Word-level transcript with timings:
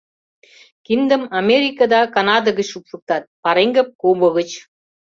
Киндым 0.85 1.23
Америка 1.41 1.83
да 1.93 2.01
Канада 2.15 2.49
гыч 2.57 2.67
шупшыктат, 2.71 3.23
пареҥгым— 3.43 3.87
Куба 4.01 4.27
гыч. 4.37 4.49